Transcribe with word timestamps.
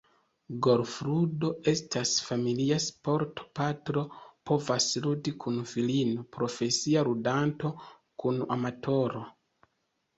Golfludo 0.67 1.51
estas 1.71 2.13
familia 2.29 2.79
sporto– 2.87 3.47
patro 3.61 4.05
povas 4.51 4.89
ludi 5.07 5.37
kun 5.45 5.63
filino, 5.75 6.27
profesia 6.41 7.09
ludanto 7.13 7.77
kun 8.25 8.45
amatoro. 8.59 9.27